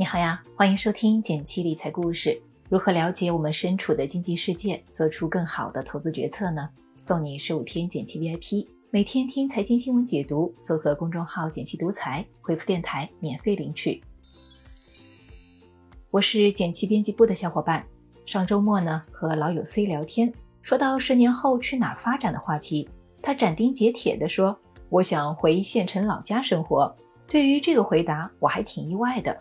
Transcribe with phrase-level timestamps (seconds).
[0.00, 2.40] 你好呀，欢迎收听简七理财故事。
[2.70, 6.66] 如何了解我们身处的经济世界，做出更好的投资决策呢？
[6.98, 14.02] 送你十五天简七 VIP，每天听财经新闻解读，搜索公众号“简七独裁，回复电台免费领取。
[16.10, 17.84] 我是简七编辑部的小伙伴。
[18.24, 20.32] 上周末呢，和老友 C 聊天，
[20.62, 22.88] 说到十年后去哪儿发展的话题，
[23.20, 24.58] 他斩钉截铁地说
[24.88, 26.96] ：“我想回县城老家生活。”
[27.28, 29.38] 对于这个回答，我还挺意外的。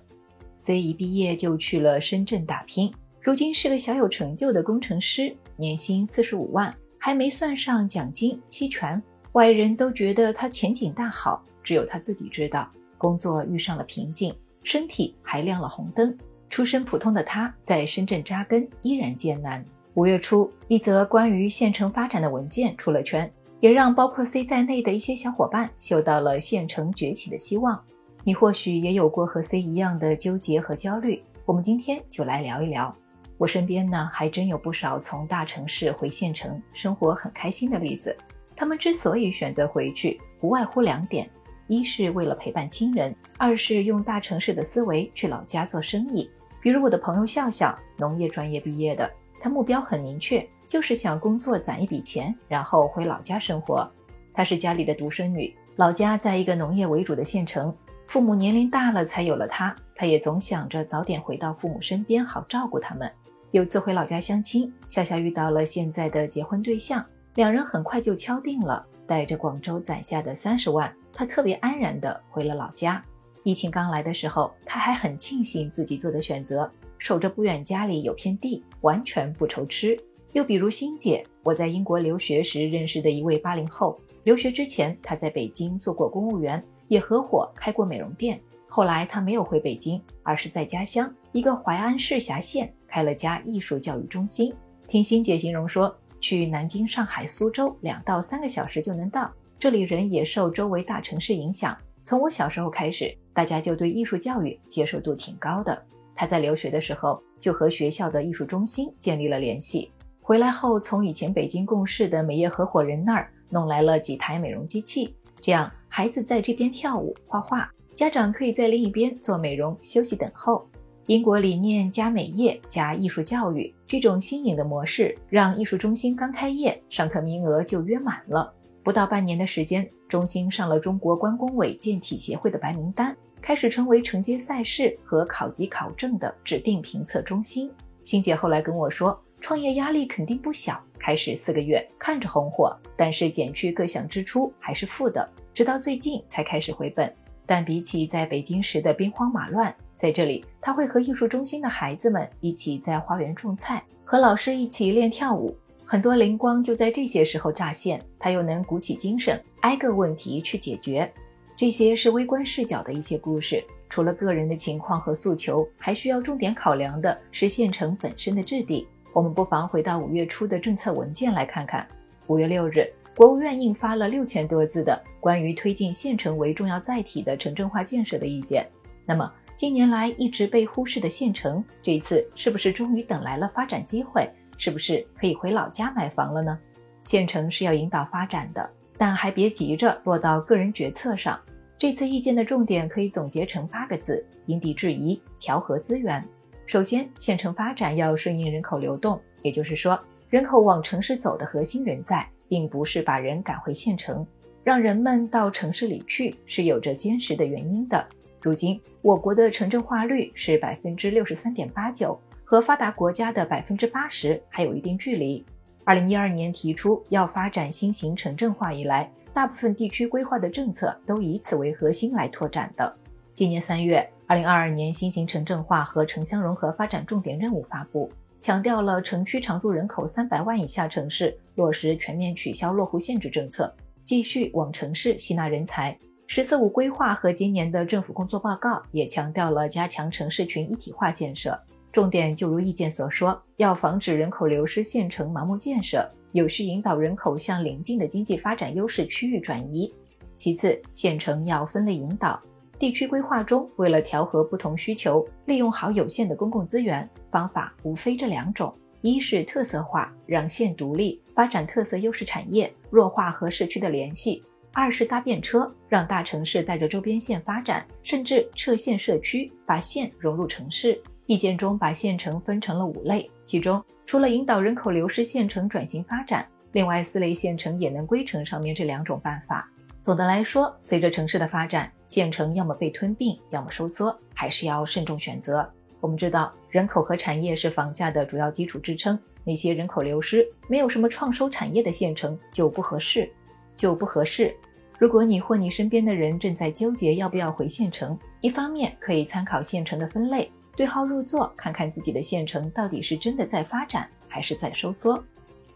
[0.60, 9.02] C 一毕业就去了深圳打拼，如今是个小有成就的工程师，年薪四十五万，还没算上奖金期权。
[9.32, 16.16] 外人都觉得他前景大好，只有他自己知道，工作遇上了瓶颈，身体还亮了红灯。
[16.50, 19.64] 出身普通的他，在深圳扎根依然艰难。
[19.94, 27.80] 五月初，一则关于县城发展的文件出了圈，也让包括 C 在内的一些小伙伴嗅到了县城崛起的希望。
[28.24, 32.94] 你或许也有过和 C 一样的纠结和焦虑，我们今天就来聊一聊。
[33.38, 38.16] 我身边呢，还真有不少从大城市回县城生活很开心的例子。
[38.56, 41.30] 他们之所以选择回去，不外乎两点：
[41.68, 46.30] 一是为了陪伴亲人，二是用大城市的思维去老家做生意。
[46.62, 53.90] 比如我的朋友笑笑，农业专业毕业的，他目标很明确，就是想工作攒一笔钱，然后回老家生活。
[54.34, 57.74] 她是家里的独生女，老家在一个农业为主的县城。
[58.10, 59.74] 父母年龄大了，才有了他。
[59.94, 63.08] 他也总想着早点回到父母身边，好照顾他们。
[63.52, 67.06] 有次回老家相亲，笑笑遇到了现在的结婚对象，
[67.36, 68.84] 两人很快就敲定了。
[69.06, 73.00] 带着广州攒下的三十万，他特别安然地回了老家。
[73.44, 76.68] 疫情刚来的时候，他还很庆幸自己做的选择，
[76.98, 79.96] 守着不远家里有片地，完全不愁吃。
[80.34, 86.60] 又比如欣姐，我在英国留学时认识的一位八零后，留学之前他在北京做过公务员。
[86.90, 88.38] 也合伙开过美容店，
[88.68, 94.54] 后来他没有回北京，而是在家乡一个淮安市辖县开了家艺术教育中心。
[94.88, 99.32] 听欣姐形容说，去南京、上海、苏州两到三个小时就能到。
[99.58, 105.82] 这里人也受周围大城市影响，从我小时候开始，大家就对艺术教育接受度挺高的。
[106.16, 109.92] 他在留学的时候就和学校的艺术中心建立了联系，
[110.22, 115.16] 回来后从以前北京共事的美业合伙人那儿弄来了几台美容机器。
[115.42, 120.66] 这样，孩子在这边跳舞、画画，家长可以在另一边做美容、休息等候。
[121.08, 128.54] 英国理念加美业加艺术教育这种新颖的模式，让艺术中心刚开业，上课名额就约满了。
[128.84, 137.70] 不到半年的时间，中心上了中国关工委健体协会的白名单，开始成为承接赛事和考级考证的指定评测中心。
[138.04, 139.20] 欣姐后来跟我说。
[139.42, 147.14] 创业压力肯定不小，开始四个月看着红火，但是减去各项支出还是负的，直到最近才开始回本。
[147.46, 161.12] 但比起在北京时的兵荒马乱，在这里他会和艺术中心的孩子们一起在花园种菜，和老师一起练跳舞，很多灵光就在这些时候乍现，他又能鼓起精神，挨个问题去解决。
[161.58, 168.88] 这些是微观视角的一些故事，除了个人的情况和诉求，还需要重点考量的是县城本身的质地。
[169.12, 171.88] 我们不妨回到五月初的政策文件来看看。
[172.28, 172.88] 五月六日，
[173.20, 178.66] 国务院印发了六千多字的关于推进县城为重要载体的城镇化建设的意见。
[179.06, 184.26] 那么，近年来一直被忽视的县城，这一次是不是终于等来了发展机会？
[184.58, 186.58] 是不是可以回老家买房了呢？
[187.04, 191.38] 县城是要引导发展的，但还别急着落到个人决策上。
[191.78, 196.26] 这次意见的重点可以总结成八个字：因地制宜，调和资源。
[196.66, 204.28] 首先，县城发展要顺应人口流动，也就是说，人口往城市走的核心人在，并不是把人赶回县城，
[204.64, 208.06] 让人们到城市里去，是有着坚实的原因的。
[208.42, 215.46] 如今，我国的城镇化率是百分之六十三点八九，和发达国家的百分之八十还有一定距离。
[215.86, 222.94] 二零一二年提出要发展新型城镇化以来，大部分地区规划的政策都以此为核心来拓展的。
[223.34, 224.06] 今年三月。
[224.28, 233.74] 二零二二年新型城镇化和城乡融合发展重点任务发布，强调了城区常住人口三百万以下城市落实全面取消落户限制政策，
[234.06, 235.98] 继续往城市吸纳人才。
[236.26, 241.60] “十四五”规划和今年的政府工作报告也强调了加强城市群一体化建设，
[241.92, 249.94] 重点就如意见所说，要防止人口流失县城盲目建设，有序引导人口向邻近的经济发展优势区域转移。
[250.36, 252.40] 其次，县城要分类引导。
[252.80, 264.42] 地区规划中，为了调和不同需求，利用好有限的公共资源，方法无非这两种：一是特色化，让县独立发展特色优势产业，弱化和市区的联系；
[264.72, 271.02] 二是搭便车，让大城市带着周边县发展，甚至撤县设区，把县融入城市。
[271.26, 279.70] 意见中把县城分成了五类，其中除了引导人口流失县城转型发展，另外四类县城也能归成上面这两种办法。
[280.02, 285.72] 总的来说，随着城市的发展，县城要么被吞并，要么收缩，还是要慎重选择。
[286.02, 293.32] 我们知道，人口和产业是房价的主要基础支撑，那些人口流失、没有什么创收产业的县城就不合适，
[293.76, 294.52] 就不合适。
[294.98, 305.24] 如果你或你身边的人正在纠结要不要回县城，一方面可以参考县城的分类，对号入座，看看自己的县城到底是真的在发展，还是在收缩。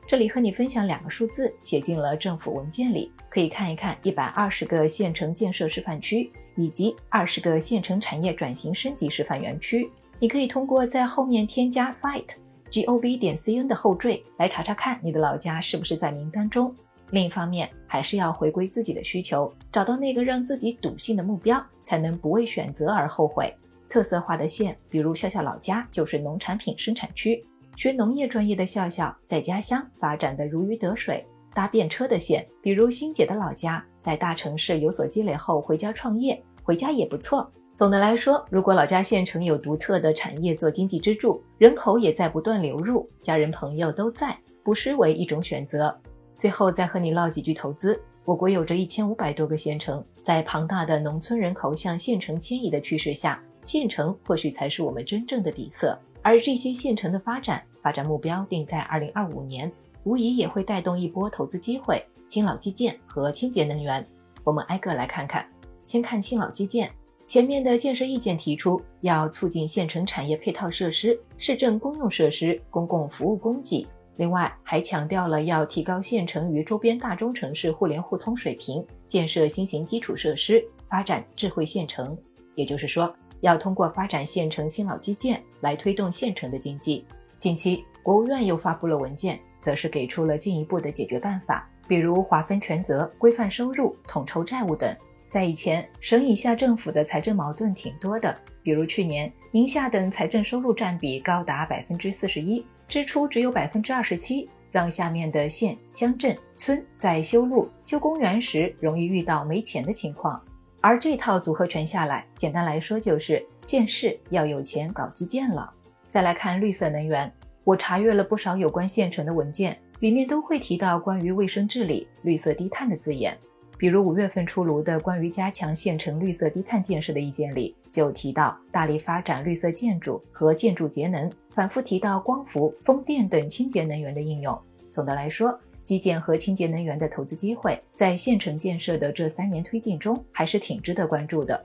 [0.06, 9.90] 这里和你分享两个数字，写进了政府文件里，可以看一看一百二十个县城建设示范区以及二十个县城产业转型升级示范园区。
[10.20, 12.36] 你可以通过在后面添加 site
[12.70, 16.74] gov 点 cn 的后缀来查查看你的老家是不是在名单中。
[17.12, 23.54] 另一方面，还是要回归自己的需求，找到那个让自己笃信的目标，才能不为选择而后悔。
[23.88, 27.44] 特色化的县，比如笑笑老家就是农产品生产区。
[27.76, 37.50] 学农业专业的笑笑在家乡发展的如鱼得水，搭便车的线，比如欣姐的老家，在大城市有所积累后回家创业，回家也不错。
[37.76, 45.94] 总的来说，如果老家县城有独特的产业做经济支柱，人口也在不断流入，家人朋友都在，不失为一种选择。
[46.38, 48.00] 最后再和你唠几句投资。
[48.26, 55.98] 我国有着一千五百多个县城，在庞大的农村人口向县城迁移的趋势下，县城或许才是我们真正的底色。
[56.24, 59.70] 而这些县城的发展，发展目标定在二零二五年，
[60.06, 62.04] 无疑也会带动一波投资机会。
[62.30, 64.04] 新老基建和清洁能源，
[64.44, 65.46] 我们挨个来看看。
[65.86, 66.90] 先看新老基建，
[67.28, 73.86] 前面的建设意见提出要促进县城产业配套设施、市政公用设施、公共服务供给。
[74.16, 82.18] 另外，还强调了要提高县城与周边大中城市互联互通水平，建设新型基础设施，发展智慧县城。
[82.56, 83.14] 也就是说。
[83.44, 87.06] 要通过发展县城新老基建来推动县城的经济。
[87.38, 94.96] 近期，国务院又发布了文件，则是给出了进一步的解决办法，比如划分权责、规范收入、统筹债务等。
[95.28, 110.42] 在以前，省以下政府的财政矛盾挺多的，比如去年，宁夏等财政收入占比高达百分之四十一，支出只有百分之二十七，让下面的县、乡镇、村在修路、修公园时容易遇到没钱的情况。
[110.86, 115.72] 而这套组合拳下来，简单来说就是县市要有钱搞基建了。
[116.10, 117.32] 再来看绿色能源，
[117.64, 123.38] 我查阅了不少有关县城的文件，里面都会提到关于卫生治理、绿色低碳的字眼。
[123.78, 134.60] 比如五月份出炉的关于加强县城绿色低碳建设的意见里，就提到大力发展绿色建筑和建筑节能，反复提到光伏、风电等清洁能源的应用。
[134.92, 135.58] 总的来说。
[135.84, 141.64] 基建和清洁能源的投资机会，在县城建设的这三年推进中，还是挺值得关注的。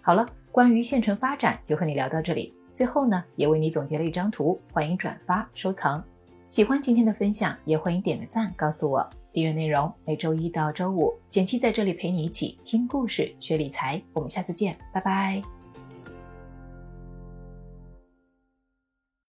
[0.00, 2.54] 好了，关于县城发展就和你聊到这里。
[2.72, 6.02] 最后呢，也为你总结了一张图，欢迎转发收藏。
[6.48, 9.08] 喜欢今天的分享，也欢迎点个赞，告诉我。
[9.32, 14.00] 订阅内容每周一到周五，简七在这里陪你一起听故事、学理财。
[14.14, 15.55] 我们下次见，拜拜。